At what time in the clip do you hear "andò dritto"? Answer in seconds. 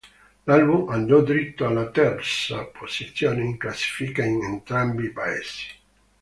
0.89-1.67